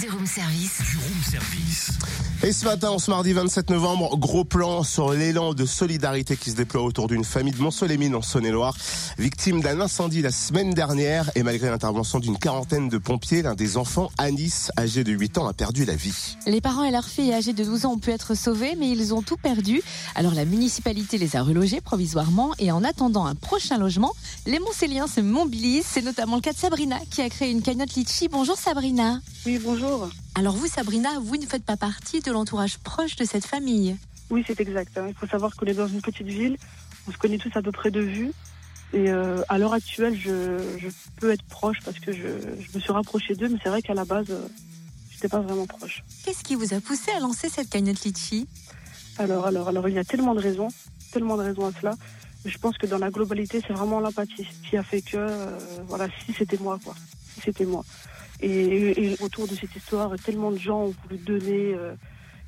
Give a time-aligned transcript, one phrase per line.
[0.00, 0.78] Du room service.
[0.90, 1.90] Du room service.
[2.42, 6.56] Et ce matin, ce mardi 27 novembre, gros plan sur l'élan de solidarité qui se
[6.56, 8.76] déploie autour d'une famille de Mont-Solémine en Saône-et-Loire,
[9.18, 13.76] victime d'un incendie la semaine dernière et malgré l'intervention d'une quarantaine de pompiers, l'un des
[13.76, 16.36] enfants, Anis, âgé de 8 ans, a perdu la vie.
[16.46, 19.14] Les parents et leur fille âgée de 12 ans ont pu être sauvés, mais ils
[19.14, 19.82] ont tout perdu.
[20.14, 24.14] Alors la municipalité les a relogés provisoirement et en attendant un prochain logement,
[24.46, 25.86] les Montcéliens se mobilisent.
[25.88, 28.28] C'est notamment le cas de Sabrina qui a créé une cagnotte Litchi.
[28.28, 29.20] Bonjour Sabrina.
[29.46, 30.08] Oui, bonjour.
[30.34, 33.96] Alors vous Sabrina, vous ne faites pas partie de l'entourage proche de cette famille.
[34.30, 34.96] Oui, c'est exact.
[34.96, 35.06] hein.
[35.08, 36.56] Il faut savoir qu'on est dans une petite ville.
[37.06, 38.32] On se connaît tous à peu près de vue.
[38.94, 40.88] Et euh, à l'heure actuelle, je, je
[41.20, 42.28] peux être proche parce que je,
[42.60, 44.48] je me suis rapprochée d'eux, mais c'est vrai qu'à la base, euh,
[45.10, 46.02] j'étais pas vraiment proche.
[46.24, 48.48] Qu'est-ce qui vous a poussé à lancer cette cagnotte Litchi?
[49.18, 50.68] Alors, alors, alors, il y a tellement de raisons,
[51.12, 51.94] tellement de raisons à cela.
[52.46, 56.06] Je pense que dans la globalité, c'est vraiment l'empathie qui a fait que, euh, voilà,
[56.24, 56.94] si c'était moi, quoi.
[57.34, 57.84] Si c'était moi.
[58.40, 61.94] Et, autour de cette histoire, tellement de gens ont voulu donner euh,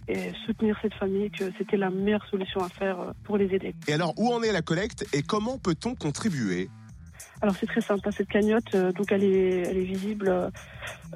[0.09, 3.75] et soutenir cette famille que c'était la meilleure solution à faire euh, pour les aider.
[3.89, 6.69] Et alors, où en est la collecte et comment peut-on contribuer?
[7.43, 10.51] Alors c'est très simple, hein, cette cagnotte, euh, donc elle est, visible euh,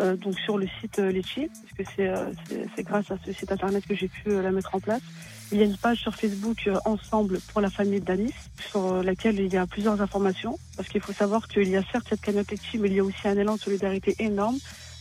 [0.00, 2.34] euh, donc sur le site Litchi, parce que
[2.74, 5.02] c'est, grâce à ce site internet que j'ai pu la mettre en place.
[5.52, 8.32] Il y a une page sur Facebook Ensemble pour la famille d'Anis,
[8.70, 12.06] sur laquelle il y a plusieurs informations, parce qu'il faut savoir qu'il y a certes
[12.08, 14.56] cette cagnotte Litchi, mais il y a aussi un élan de solidarité énorme,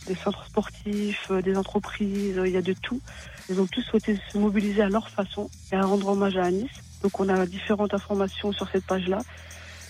[0.06, 3.00] des centres sportifs, des entreprises, il y a de tout.
[3.48, 6.70] Ils ont tous souhaité se mobiliser à leur façon et à rendre hommage à Anis.
[7.02, 9.20] Donc on a différentes informations sur cette page-là.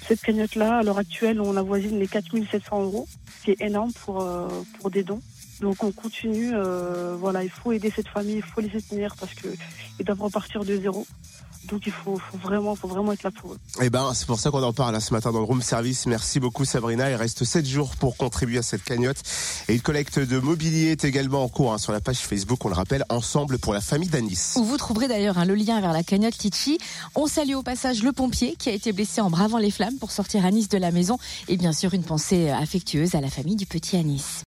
[0.06, 3.08] Cette cagnotte-là, à l'heure actuelle, on avoisine les 4700 euros,
[3.45, 4.48] ce qui est énorme pour, euh,
[4.81, 5.20] pour des dons.
[5.61, 9.34] Donc on continue, euh, voilà, il faut aider cette famille, il faut les soutenir parce
[9.34, 9.48] que
[9.98, 11.06] ils doivent repartir de zéro.
[11.69, 13.59] Donc il faut, faut vraiment, faut vraiment être là pour eux.
[13.81, 16.06] Eh ben, c'est pour ça qu'on en parle hein, ce matin dans le room service.
[16.06, 17.11] Merci beaucoup Sabrina.
[17.11, 19.17] Il reste 7 jours pour contribuer à cette cagnotte.
[19.69, 22.69] Et une collecte de mobilier est également en cours hein, sur la page Facebook, on
[22.69, 24.55] le rappelle, Ensemble pour la famille d'Anis.
[24.56, 26.79] Où vous trouverez d'ailleurs hein, le lien vers la cagnotte Litchi.
[27.14, 30.11] On salue au passage le pompier qui a été blessé en bravant les flammes pour
[30.11, 31.18] sortir Anis de la maison.
[31.48, 34.42] Et bien sûr une pensée affectueuse à la famille du petit Anis.